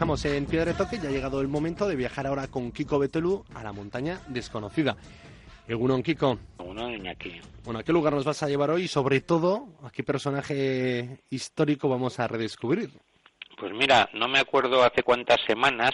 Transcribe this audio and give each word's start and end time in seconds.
Viajamos 0.00 0.24
en 0.24 0.46
Piedra 0.46 0.72
de 0.72 0.78
Toque 0.78 0.96
y 0.96 1.06
ha 1.06 1.10
llegado 1.10 1.42
el 1.42 1.48
momento 1.48 1.86
de 1.86 1.94
viajar 1.94 2.26
ahora 2.26 2.48
con 2.48 2.72
Kiko 2.72 2.98
Betelu 2.98 3.44
a 3.54 3.62
la 3.62 3.74
montaña 3.74 4.18
desconocida. 4.28 4.96
Egunon, 5.68 6.02
Kiko. 6.02 6.38
Egunon, 6.58 6.94
Iñaki. 6.94 7.38
Bueno, 7.64 7.80
¿a 7.80 7.82
qué 7.82 7.92
lugar 7.92 8.14
nos 8.14 8.24
vas 8.24 8.42
a 8.42 8.48
llevar 8.48 8.70
hoy 8.70 8.84
y 8.84 8.88
sobre 8.88 9.20
todo 9.20 9.66
a 9.84 9.90
qué 9.90 10.02
personaje 10.02 11.18
histórico 11.28 11.90
vamos 11.90 12.18
a 12.18 12.26
redescubrir? 12.26 12.88
Pues 13.58 13.74
mira, 13.74 14.08
no 14.14 14.26
me 14.26 14.38
acuerdo 14.38 14.82
hace 14.82 15.02
cuántas 15.02 15.38
semanas 15.46 15.92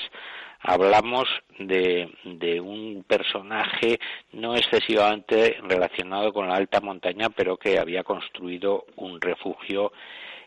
hablamos 0.60 1.24
de, 1.58 2.08
de, 2.22 2.60
un 2.60 3.04
personaje 3.08 3.98
no 4.34 4.54
excesivamente 4.54 5.56
relacionado 5.64 6.32
con 6.32 6.46
la 6.46 6.54
alta 6.54 6.80
montaña, 6.80 7.28
pero 7.30 7.56
que 7.56 7.80
había 7.80 8.04
construido 8.04 8.84
un 8.94 9.20
refugio 9.20 9.90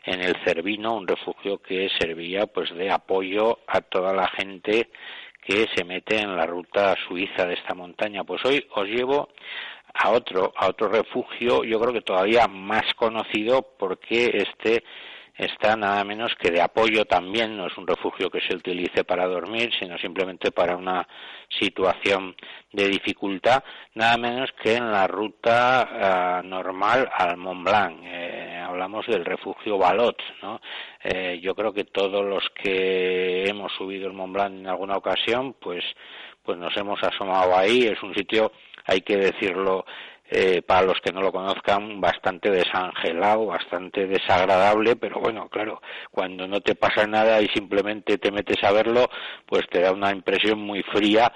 en 0.04 0.20
el 0.20 0.36
Cervino, 0.44 0.94
un 0.94 1.06
refugio 1.06 1.58
que 1.58 1.88
servía 1.98 2.46
pues 2.46 2.74
de 2.74 2.90
apoyo 2.90 3.58
a 3.66 3.80
toda 3.80 4.12
la 4.12 4.28
gente 4.28 4.90
que 5.42 5.66
se 5.74 5.84
mete 5.84 6.18
en 6.18 6.36
la 6.36 6.46
ruta 6.46 6.94
suiza 7.08 7.46
de 7.46 7.54
esta 7.54 7.74
montaña. 7.74 8.24
Pues 8.24 8.44
hoy 8.44 8.66
os 8.74 8.86
llevo 8.86 9.28
a 9.94 10.10
otro, 10.10 10.52
a 10.56 10.68
otro 10.68 10.88
refugio, 10.88 11.64
yo 11.64 11.80
creo 11.80 11.92
que 11.92 12.02
todavía 12.02 12.46
más 12.46 12.94
conocido 12.94 13.66
porque 13.78 14.30
este 14.34 14.84
está 15.36 15.74
nada 15.74 16.04
menos 16.04 16.34
que 16.38 16.50
de 16.50 16.60
apoyo 16.60 17.06
también, 17.06 17.56
no 17.56 17.66
es 17.66 17.76
un 17.78 17.86
refugio 17.86 18.30
que 18.30 18.42
se 18.42 18.54
utilice 18.54 19.04
para 19.04 19.26
dormir, 19.26 19.70
sino 19.78 19.96
simplemente 19.98 20.52
para 20.52 20.76
una 20.76 21.06
situación 21.48 22.36
de 22.72 22.88
dificultad, 22.88 23.64
nada 23.94 24.18
menos 24.18 24.50
que 24.62 24.76
en 24.76 24.92
la 24.92 25.06
ruta 25.06 25.88
ah, 26.38 26.42
normal 26.44 27.10
al 27.12 27.36
Mont 27.38 27.64
Blanc. 27.64 28.00
Eh, 28.04 28.29
hablamos 28.70 29.06
del 29.06 29.24
refugio 29.24 29.78
Balot, 29.78 30.16
¿no? 30.42 30.60
Eh, 31.02 31.40
yo 31.42 31.54
creo 31.54 31.72
que 31.72 31.84
todos 31.84 32.24
los 32.24 32.42
que 32.50 33.44
hemos 33.44 33.72
subido 33.72 34.06
el 34.06 34.14
Mont 34.14 34.32
Blanc 34.32 34.54
en 34.54 34.66
alguna 34.66 34.96
ocasión, 34.96 35.54
pues, 35.60 35.84
pues 36.42 36.58
nos 36.58 36.76
hemos 36.76 37.02
asomado 37.02 37.56
ahí. 37.56 37.86
Es 37.86 38.02
un 38.02 38.14
sitio, 38.14 38.52
hay 38.86 39.02
que 39.02 39.16
decirlo, 39.16 39.84
eh, 40.30 40.62
para 40.62 40.82
los 40.82 41.00
que 41.00 41.12
no 41.12 41.20
lo 41.20 41.32
conozcan, 41.32 42.00
bastante 42.00 42.50
desangelado, 42.50 43.46
bastante 43.46 44.06
desagradable, 44.06 44.96
pero 44.96 45.20
bueno, 45.20 45.48
claro, 45.48 45.82
cuando 46.10 46.46
no 46.46 46.60
te 46.60 46.76
pasa 46.76 47.06
nada 47.06 47.42
y 47.42 47.48
simplemente 47.48 48.18
te 48.18 48.30
metes 48.30 48.62
a 48.62 48.72
verlo, 48.72 49.10
pues 49.46 49.62
te 49.68 49.80
da 49.80 49.92
una 49.92 50.12
impresión 50.12 50.60
muy 50.60 50.82
fría. 50.84 51.32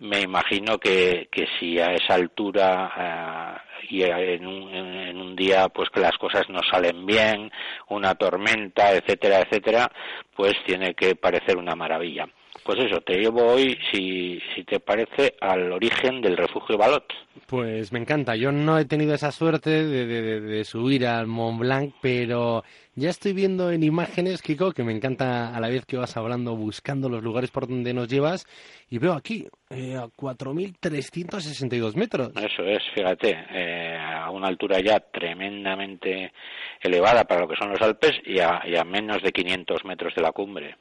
Me 0.00 0.20
imagino 0.20 0.78
que, 0.78 1.28
que 1.30 1.46
si 1.60 1.78
a 1.78 1.92
esa 1.92 2.14
altura 2.14 3.62
y 3.88 4.02
en 4.02 4.46
un, 4.46 4.74
en 4.74 5.20
un 5.20 5.36
día 5.36 5.68
pues 5.68 5.90
que 5.90 6.00
las 6.00 6.16
cosas 6.18 6.48
no 6.48 6.60
salen 6.62 7.06
bien, 7.06 7.50
una 7.88 8.14
tormenta, 8.14 8.92
etcétera, 8.92 9.40
etcétera, 9.40 9.90
pues 10.34 10.54
tiene 10.66 10.94
que 10.94 11.14
parecer 11.16 11.56
una 11.56 11.74
maravilla. 11.74 12.28
Pues 12.64 12.78
eso, 12.78 13.00
te 13.00 13.18
llevo 13.18 13.44
hoy, 13.44 13.76
si, 13.90 14.40
si 14.54 14.62
te 14.62 14.78
parece, 14.78 15.34
al 15.40 15.72
origen 15.72 16.20
del 16.20 16.36
refugio 16.36 16.78
Balot. 16.78 17.04
Pues 17.46 17.92
me 17.92 17.98
encanta. 17.98 18.36
Yo 18.36 18.52
no 18.52 18.78
he 18.78 18.84
tenido 18.84 19.14
esa 19.14 19.32
suerte 19.32 19.70
de, 19.70 20.06
de, 20.06 20.40
de, 20.40 20.64
subir 20.64 21.06
al 21.06 21.26
Mont 21.26 21.58
Blanc, 21.58 21.92
pero 22.00 22.62
ya 22.94 23.10
estoy 23.10 23.32
viendo 23.32 23.72
en 23.72 23.82
imágenes, 23.82 24.42
Kiko, 24.42 24.70
que 24.72 24.84
me 24.84 24.92
encanta 24.92 25.54
a 25.54 25.60
la 25.60 25.68
vez 25.68 25.84
que 25.84 25.96
vas 25.96 26.16
hablando, 26.16 26.54
buscando 26.54 27.08
los 27.08 27.22
lugares 27.22 27.50
por 27.50 27.66
donde 27.66 27.92
nos 27.92 28.06
llevas, 28.06 28.46
y 28.88 28.98
veo 28.98 29.14
aquí 29.14 29.48
eh, 29.70 29.96
a 29.96 30.04
4.362 30.04 31.96
metros. 31.96 32.30
Eso 32.36 32.62
es, 32.62 32.82
fíjate, 32.94 33.36
eh, 33.50 33.98
a 33.98 34.30
una 34.30 34.46
altura 34.46 34.78
ya 34.80 35.00
tremendamente 35.00 36.32
elevada 36.80 37.24
para 37.24 37.40
lo 37.40 37.48
que 37.48 37.56
son 37.56 37.70
los 37.70 37.82
Alpes 37.82 38.12
y 38.24 38.38
a, 38.38 38.62
y 38.64 38.76
a 38.76 38.84
menos 38.84 39.20
de 39.20 39.32
500 39.32 39.84
metros 39.84 40.14
de 40.14 40.22
la 40.22 40.30
cumbre 40.30 40.76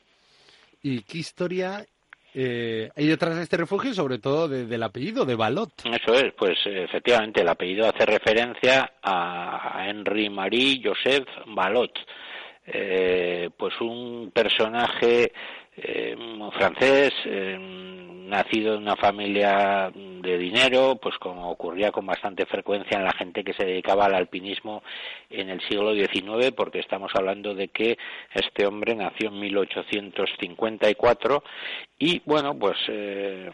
y 0.82 1.02
qué 1.04 1.20
historia 1.20 1.86
eh, 2.34 2.90
hay 2.96 3.08
detrás 3.08 3.36
de 3.36 3.44
este 3.44 3.58
refugio, 3.58 3.94
sobre 3.94 4.20
todo 4.20 4.48
de, 4.48 4.66
del 4.66 4.84
apellido 4.84 5.26
de 5.26 5.36
Balot. 5.36 5.72
Eso 5.86 6.14
es, 6.14 6.34
pues 6.38 6.58
efectivamente 6.66 7.42
el 7.42 7.50
apellido 7.50 7.88
hace 7.88 8.06
referencia 8.06 8.94
a 9.04 9.86
Henri 9.88 10.30
Marie 10.30 10.82
Joseph 10.84 11.28
Balot, 11.48 11.92
eh, 12.66 13.50
pues 13.58 13.74
un 13.82 14.32
personaje 14.34 15.32
eh, 15.76 16.16
francés, 16.58 17.12
eh, 17.26 17.58
nacido 18.28 18.76
en 18.76 18.84
una 18.84 18.96
familia 18.96 19.92
de 20.22 20.38
dinero, 20.38 20.98
pues 21.02 21.18
como 21.18 21.52
ocurría 21.52 21.92
con 21.92 22.06
bastante 22.06 22.46
frecuencia 22.46 22.98
en 22.98 23.06
la 23.06 23.14
gente 23.14 23.44
que 23.44 23.54
se 23.54 23.66
dedicaba 23.66 24.06
al 24.06 24.16
alpinismo 24.16 24.84
en 25.30 25.50
el 25.50 25.62
siglo 25.68 25.94
XIX, 25.94 26.52
porque 26.56 26.80
estamos 26.80 27.12
hablando 27.16 27.54
de 27.54 27.70
que 27.70 27.98
este 28.34 28.66
hombre 28.66 28.96
nació 28.96 29.30
en 29.30 29.40
1854 29.40 31.44
y 32.00 32.22
bueno, 32.26 32.58
pues 32.58 32.78
eh, 32.88 33.52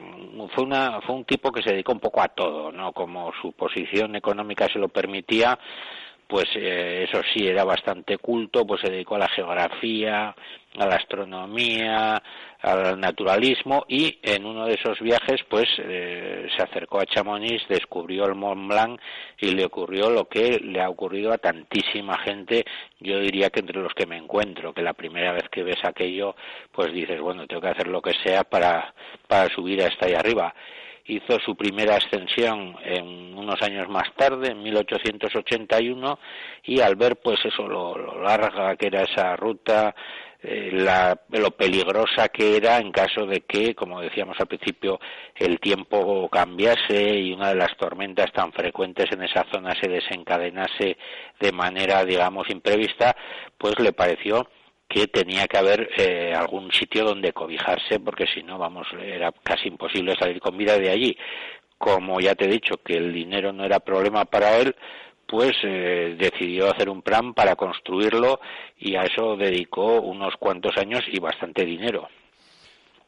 fue 0.53 0.63
una 0.63 1.01
fue 1.01 1.15
un 1.15 1.25
tipo 1.25 1.51
que 1.51 1.61
se 1.61 1.71
dedicó 1.71 1.93
un 1.93 1.99
poco 1.99 2.21
a 2.21 2.29
todo, 2.29 2.71
no 2.71 2.91
como 2.93 3.31
su 3.41 3.51
posición 3.53 4.15
económica 4.15 4.67
se 4.71 4.79
lo 4.79 4.89
permitía 4.89 5.57
pues 6.27 6.45
eh, 6.55 7.05
eso 7.07 7.21
sí, 7.33 7.47
era 7.47 7.63
bastante 7.63 8.17
culto, 8.17 8.67
pues 8.67 8.81
se 8.81 8.91
dedicó 8.91 9.15
a 9.15 9.19
la 9.19 9.29
geografía, 9.29 10.35
a 10.77 10.85
la 10.85 10.95
astronomía, 10.95 12.21
al 12.71 12.99
naturalismo 12.99 13.85
y 13.87 14.19
en 14.21 14.45
uno 14.45 14.65
de 14.65 14.75
esos 14.75 14.99
viajes 14.99 15.41
pues 15.49 15.65
eh, 15.79 16.47
se 16.55 16.63
acercó 16.63 16.99
a 16.99 17.05
Chamonix, 17.05 17.67
descubrió 17.67 18.25
el 18.25 18.35
Mont 18.35 18.67
Blanc 18.67 19.01
y 19.39 19.51
le 19.51 19.65
ocurrió 19.65 20.09
lo 20.09 20.27
que 20.27 20.59
le 20.59 20.81
ha 20.81 20.89
ocurrido 20.89 21.31
a 21.31 21.37
tantísima 21.37 22.17
gente, 22.19 22.65
yo 22.99 23.19
diría 23.19 23.49
que 23.49 23.59
entre 23.61 23.81
los 23.81 23.93
que 23.93 24.05
me 24.05 24.17
encuentro, 24.17 24.73
que 24.73 24.81
la 24.81 24.93
primera 24.93 25.33
vez 25.33 25.49
que 25.49 25.63
ves 25.63 25.83
aquello 25.83 26.35
pues 26.71 26.91
dices, 26.93 27.19
bueno, 27.19 27.47
tengo 27.47 27.61
que 27.61 27.69
hacer 27.69 27.87
lo 27.87 28.01
que 28.01 28.13
sea 28.23 28.43
para, 28.43 28.93
para 29.27 29.49
subir 29.53 29.81
hasta 29.83 30.07
ahí 30.07 30.13
arriba 30.13 30.53
hizo 31.07 31.39
su 31.39 31.55
primera 31.55 31.95
ascensión 31.95 32.75
en 32.83 33.37
unos 33.37 33.61
años 33.61 33.87
más 33.87 34.13
tarde, 34.15 34.51
en 34.51 34.61
1881, 34.61 36.19
y 36.63 36.81
al 36.81 36.95
ver 36.95 37.17
pues 37.17 37.39
eso, 37.45 37.67
lo, 37.67 38.21
larga 38.21 38.75
que 38.75 38.87
era 38.87 39.03
esa 39.03 39.35
ruta, 39.35 39.95
eh, 40.43 40.69
la, 40.71 41.19
lo 41.29 41.51
peligrosa 41.51 42.29
que 42.29 42.57
era 42.57 42.77
en 42.77 42.91
caso 42.91 43.25
de 43.25 43.41
que, 43.41 43.73
como 43.73 44.01
decíamos 44.01 44.37
al 44.39 44.47
principio, 44.47 44.99
el 45.35 45.59
tiempo 45.59 46.29
cambiase 46.29 47.19
y 47.19 47.33
una 47.33 47.49
de 47.49 47.55
las 47.55 47.75
tormentas 47.75 48.31
tan 48.31 48.53
frecuentes 48.53 49.07
en 49.11 49.23
esa 49.23 49.45
zona 49.51 49.73
se 49.81 49.89
desencadenase 49.89 50.97
de 51.39 51.51
manera, 51.51 52.05
digamos, 52.05 52.49
imprevista, 52.49 53.15
pues 53.57 53.79
le 53.79 53.93
pareció 53.93 54.47
que 54.87 55.07
tenía 55.07 55.47
que 55.47 55.57
haber 55.57 55.89
eh, 55.97 56.33
algún 56.35 56.71
sitio 56.71 57.03
donde 57.03 57.33
cobijarse 57.33 57.99
porque 57.99 58.25
si 58.27 58.43
no, 58.43 58.57
vamos, 58.57 58.87
era 59.01 59.31
casi 59.43 59.67
imposible 59.67 60.15
salir 60.19 60.39
con 60.39 60.57
vida 60.57 60.77
de 60.77 60.91
allí. 60.91 61.17
Como 61.77 62.19
ya 62.19 62.35
te 62.35 62.45
he 62.45 62.47
dicho 62.47 62.77
que 62.77 62.93
el 62.93 63.11
dinero 63.11 63.51
no 63.53 63.65
era 63.65 63.79
problema 63.79 64.25
para 64.25 64.57
él, 64.57 64.75
pues 65.27 65.55
eh, 65.63 66.15
decidió 66.17 66.71
hacer 66.71 66.89
un 66.89 67.01
plan 67.01 67.33
para 67.33 67.55
construirlo 67.55 68.39
y 68.79 68.95
a 68.95 69.03
eso 69.03 69.35
dedicó 69.35 70.01
unos 70.01 70.35
cuantos 70.39 70.77
años 70.77 71.01
y 71.11 71.19
bastante 71.19 71.65
dinero. 71.65 72.07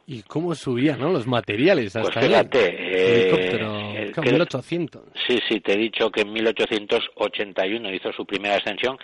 ¿Y 0.06 0.24
cómo 0.24 0.56
subía, 0.56 0.97
no? 0.97 1.12
Los 1.12 1.28
materiales 1.28 1.96
hasta 1.96 2.12
Pues 2.13 2.25
fíjate, 2.25 2.75
eh, 2.80 3.99
1800. 4.18 5.03
Sí, 5.28 5.40
sí, 5.47 5.59
te 5.59 5.74
he 5.74 5.78
dicho 5.78 6.09
que 6.12 6.22
en 6.22 6.34
1881 6.34 7.94
hizo 7.94 8.12
su 8.14 8.25
primera 8.25 8.56
ascensión. 8.56 8.97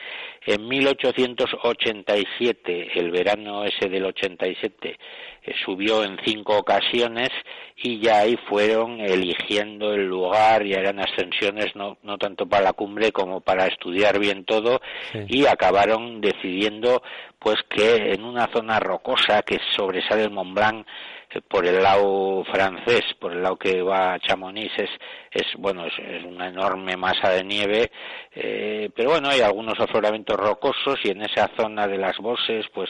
En 0.46 0.68
1887, 0.68 3.00
el 3.00 3.12
verano 3.12 3.64
ese 3.66 3.88
del 3.90 4.06
87, 4.06 4.98
eh, 5.44 5.54
subió 5.64 6.04
en 6.04 6.18
cinco 6.26 6.58
ocasiones 6.58 7.30
y 7.78 8.00
ya 8.00 8.20
ahí 8.20 8.38
fueron 8.50 9.00
eligiendo 9.00 9.94
el 9.94 10.08
lugar, 10.08 10.66
ya 10.66 10.78
eran 10.78 11.00
ascensiones 11.00 11.76
no, 11.76 11.98
no 12.04 12.18
tanto 12.18 12.48
para 12.48 12.64
la 12.64 12.74
cumbre 12.74 13.12
como 13.12 13.42
para 13.42 13.68
estudiar 13.68 14.18
bien 14.18 14.46
todo 14.46 14.82
y 15.28 15.46
acabaron 15.46 16.22
decidiendo 16.22 17.04
pues 17.38 17.58
que 17.70 18.14
en 18.14 18.24
una 18.24 18.50
zona 18.52 18.80
rocosa 18.80 19.44
que 19.44 19.60
sobresale 19.76 20.24
el 20.24 20.32
Mont 20.32 20.56
Blanc 20.56 20.88
por 21.48 21.66
el 21.66 21.82
lado 21.82 22.44
francés, 22.46 23.04
por 23.20 23.34
el 23.34 23.44
lado 23.44 23.58
que 23.58 23.82
va 23.82 24.14
a 24.14 24.20
Chamonix, 24.20 24.72
es, 24.78 24.90
es 25.32 25.46
bueno, 25.58 25.86
es, 25.86 26.24
una 26.24 26.48
enorme 26.48 26.96
masa 26.98 27.30
de 27.30 27.44
nieve, 27.44 27.92
eh, 28.34 28.90
pero 28.96 29.12
bueno, 29.12 29.30
hay 29.30 29.42
algunos 29.42 29.80
afloramientos 29.80 30.38
rocosos 30.38 31.00
y 31.04 31.10
en 31.10 31.22
esa 31.22 31.50
zona 31.58 31.88
de 31.88 31.98
las 31.98 32.18
bosses, 32.18 32.66
pues 32.74 32.90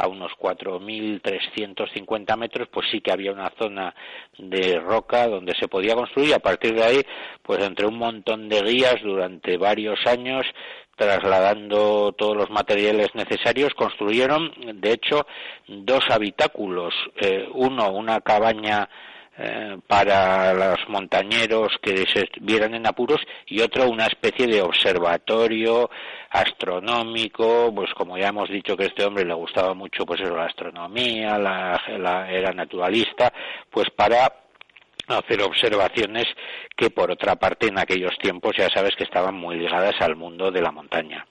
a 0.00 0.08
unos 0.08 0.32
4.350 0.38 2.36
metros, 2.38 2.68
pues 2.72 2.86
sí 2.90 3.00
que 3.02 3.12
había 3.12 3.32
una 3.32 3.52
zona 3.58 3.94
de 4.38 4.80
roca 4.80 5.28
donde 5.28 5.54
se 5.54 5.68
podía 5.68 5.94
construir 5.94 6.30
y 6.30 6.32
a 6.32 6.38
partir 6.38 6.74
de 6.74 6.82
ahí, 6.82 7.02
pues 7.42 7.62
entre 7.62 7.86
un 7.86 7.98
montón 7.98 8.48
de 8.48 8.62
guías 8.62 9.02
durante 9.02 9.58
varios 9.58 9.98
años 10.06 10.46
trasladando 11.00 12.12
todos 12.12 12.36
los 12.36 12.50
materiales 12.50 13.08
necesarios, 13.14 13.72
construyeron, 13.72 14.52
de 14.74 14.92
hecho, 14.92 15.26
dos 15.66 16.04
habitáculos, 16.10 16.92
eh, 17.16 17.48
uno 17.54 17.90
una 17.90 18.20
cabaña 18.20 18.86
eh, 19.38 19.78
para 19.86 20.52
los 20.52 20.86
montañeros 20.88 21.72
que 21.80 22.04
se 22.12 22.28
vieran 22.42 22.74
en 22.74 22.86
apuros 22.86 23.22
y 23.46 23.62
otro 23.62 23.88
una 23.88 24.04
especie 24.04 24.46
de 24.46 24.60
observatorio 24.60 25.88
astronómico, 26.28 27.72
pues 27.74 27.94
como 27.94 28.18
ya 28.18 28.28
hemos 28.28 28.50
dicho 28.50 28.76
que 28.76 28.84
a 28.84 28.88
este 28.88 29.06
hombre 29.06 29.24
le 29.24 29.32
gustaba 29.32 29.72
mucho 29.72 30.04
pues 30.04 30.20
eso, 30.20 30.36
la 30.36 30.44
astronomía, 30.44 31.38
la, 31.38 32.28
era 32.30 32.52
naturalista, 32.52 33.32
pues 33.70 33.88
para 33.88 34.30
hacer 35.18 35.42
observaciones 35.42 36.26
que 36.76 36.90
por 36.90 37.10
otra 37.10 37.36
parte 37.36 37.68
en 37.68 37.78
aquellos 37.78 38.16
tiempos 38.18 38.52
ya 38.56 38.68
sabes 38.70 38.94
que 38.96 39.04
estaban 39.04 39.34
muy 39.34 39.56
ligadas 39.56 39.94
al 40.00 40.16
mundo 40.16 40.50
de 40.50 40.62
la 40.62 40.72
montaña. 40.72 41.26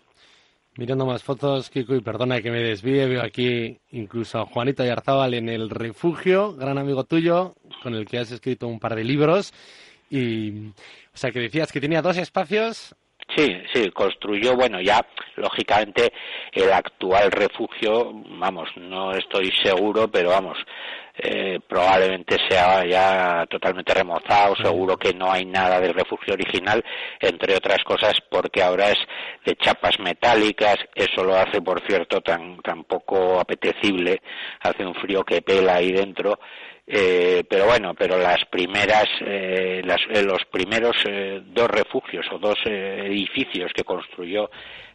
Mirando 0.77 1.05
más 1.05 1.23
fotos, 1.23 1.69
Kiko, 1.69 1.95
y 1.95 2.01
perdona 2.01 2.41
que 2.41 2.51
me 2.51 2.61
desvíe, 2.61 3.05
veo 3.05 3.21
aquí 3.21 3.77
incluso 3.91 4.39
a 4.39 4.45
Juanito 4.45 4.85
Yarzábal 4.85 5.33
en 5.33 5.49
el 5.49 5.69
refugio, 5.69 6.53
gran 6.53 6.77
amigo 6.77 7.03
tuyo, 7.03 7.55
con 7.83 7.95
el 7.95 8.05
que 8.05 8.19
has 8.19 8.31
escrito 8.31 8.67
un 8.67 8.79
par 8.79 8.95
de 8.95 9.03
libros. 9.03 9.53
Y, 10.09 10.69
o 10.69 11.17
sea, 11.17 11.31
que 11.31 11.39
decías 11.39 11.71
que 11.71 11.81
tenía 11.81 12.01
dos 12.01 12.17
espacios. 12.17 12.95
Sí, 13.35 13.57
sí, 13.73 13.91
construyó, 13.91 14.55
bueno, 14.55 14.79
ya 14.79 15.05
lógicamente 15.35 16.13
el 16.53 16.71
actual 16.71 17.29
refugio, 17.31 18.11
vamos, 18.39 18.69
no 18.77 19.11
estoy 19.11 19.51
seguro, 19.61 20.09
pero 20.09 20.29
vamos, 20.29 20.57
eh, 21.21 21.59
probablemente 21.67 22.37
sea 22.49 22.85
ya 22.85 23.45
totalmente 23.49 23.93
remozado, 23.93 24.55
seguro 24.55 24.97
que 24.97 25.13
no 25.13 25.31
hay 25.31 25.45
nada 25.45 25.79
del 25.79 25.93
refugio 25.93 26.33
original, 26.33 26.83
entre 27.19 27.55
otras 27.55 27.83
cosas 27.83 28.13
porque 28.29 28.63
ahora 28.63 28.89
es 28.89 28.97
de 29.45 29.55
chapas 29.55 29.99
metálicas, 29.99 30.77
eso 30.95 31.23
lo 31.23 31.35
hace 31.35 31.61
por 31.61 31.85
cierto 31.85 32.21
tan, 32.21 32.57
tan 32.61 32.83
poco 32.85 33.39
apetecible, 33.39 34.21
hace 34.61 34.85
un 34.85 34.95
frío 34.95 35.23
que 35.23 35.41
pela 35.41 35.75
ahí 35.75 35.91
dentro 35.91 36.39
eh, 36.91 37.43
pero 37.47 37.67
bueno, 37.67 37.93
pero 37.93 38.17
las 38.17 38.43
primeras, 38.45 39.05
eh, 39.21 39.83
eh, 39.85 40.23
los 40.23 40.43
primeros 40.45 40.95
dos 41.45 41.67
refugios 41.69 42.25
o 42.31 42.39
dos 42.39 42.57
edificios 42.65 43.71
que 43.75 43.83
construyó 43.83 44.49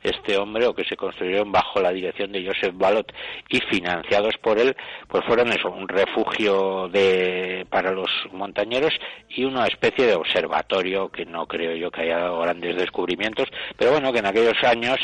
este 0.05 0.37
hombre 0.37 0.67
o 0.67 0.75
que 0.75 0.85
se 0.85 0.96
construyeron 0.96 1.50
bajo 1.50 1.81
la 1.81 1.91
dirección 1.91 2.31
de 2.31 2.46
Joseph 2.46 2.75
Balot 2.75 3.12
y 3.49 3.58
financiados 3.61 4.35
por 4.41 4.58
él, 4.58 4.76
pues 5.08 5.25
fueron 5.25 5.50
eso, 5.50 5.70
un 5.70 5.88
refugio 5.88 6.88
de, 6.88 7.67
para 7.70 7.91
los 7.91 8.11
montañeros 8.32 8.93
y 9.31 9.44
una 9.44 9.67
especie 9.67 10.06
de 10.06 10.14
observatorio 10.14 11.11
que 11.11 11.25
no 11.25 11.46
creo 11.46 11.75
yo 11.75 11.91
que 11.91 12.02
haya 12.02 12.19
dado 12.19 12.41
grandes 12.41 12.76
descubrimientos, 12.76 13.49
pero 13.79 13.93
bueno, 13.93 14.12
que 14.12 14.19
en 14.19 14.26
aquellos 14.26 14.62
años 14.62 14.99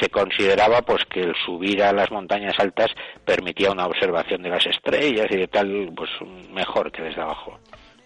se 0.00 0.08
consideraba 0.08 0.80
pues 0.82 1.04
que 1.06 1.22
el 1.22 1.34
subir 1.44 1.82
a 1.82 1.92
las 1.92 2.10
montañas 2.12 2.54
altas 2.58 2.90
permitía 3.24 3.72
una 3.72 3.86
observación 3.86 4.42
de 4.42 4.50
las 4.50 4.64
estrellas 4.64 5.26
y 5.30 5.36
de 5.36 5.48
tal, 5.48 5.90
pues 5.96 6.10
mejor 6.52 6.92
que 6.92 7.02
desde 7.02 7.22
abajo. 7.22 7.58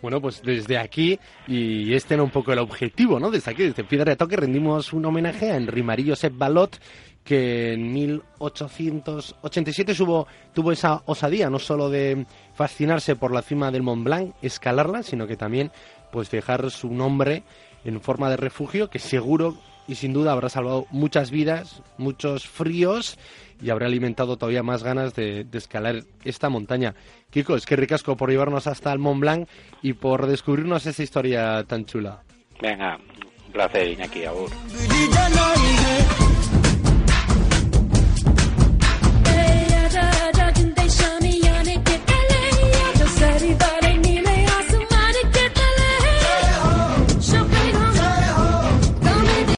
Bueno, 0.03 0.21
pues 0.21 0.43
desde 0.43 0.79
aquí, 0.79 1.19
y 1.47 1.93
este 1.93 2.15
era 2.15 2.23
un 2.23 2.31
poco 2.31 2.53
el 2.53 2.59
objetivo, 2.59 3.21
¿no? 3.21 3.31
Desde 3.31 3.51
aquí, 3.51 3.65
desde 3.65 3.85
Piedra 3.85 4.11
de 4.11 4.17
Toque, 4.17 4.37
rendimos 4.37 4.95
un 4.95 5.05
homenaje 5.05 5.51
a 5.51 5.57
Henri 5.57 5.83
Marie 5.83 6.09
Josep 6.09 6.33
Balot, 6.37 6.81
que 7.23 7.75
en 7.75 7.93
1887 7.93 9.95
tuvo 9.95 10.73
esa 10.73 11.03
osadía, 11.05 11.51
no 11.51 11.59
solo 11.59 11.91
de 11.91 12.25
fascinarse 12.55 13.15
por 13.15 13.31
la 13.31 13.43
cima 13.43 13.71
del 13.71 13.83
Mont 13.83 14.05
Blanc, 14.05 14.35
escalarla, 14.41 15.03
sino 15.03 15.27
que 15.27 15.37
también 15.37 15.71
pues 16.11 16.31
dejar 16.31 16.71
su 16.71 16.91
nombre 16.91 17.43
en 17.85 18.01
forma 18.01 18.31
de 18.31 18.39
refugio, 18.39 18.89
que 18.89 18.99
seguro 18.99 19.55
y 19.91 19.97
sin 19.97 20.13
duda 20.13 20.31
habrá 20.31 20.49
salvado 20.49 20.87
muchas 20.93 21.33
vidas, 21.33 21.83
muchos 21.99 22.47
fríos 22.47 23.19
y 23.61 23.71
habrá 23.71 23.87
alimentado 23.87 24.37
todavía 24.37 24.63
más 24.63 24.85
ganas 24.85 25.17
de, 25.17 25.45
escalar 25.53 26.05
esta 26.25 26.49
montaña. 26.49 26.95
Kiko, 27.31 27.57
es 27.57 27.67
que 27.67 27.75
ricasco 27.75 28.17
por 28.17 28.31
llevarnos 28.31 28.69
hasta 28.69 28.93
el 28.93 29.01
Mont 29.01 29.21
Blanc 29.21 29.49
y 29.83 29.95
por 29.95 30.29
descubrirnos 30.29 30.87
esa 30.87 31.03
historia 31.03 31.65
tan 31.65 31.87
chula. 31.87 32.23
Venga, 32.63 33.01
un 33.47 33.53
placer, 33.53 33.89
Iñaki, 33.89 34.25
agur. 34.27 34.51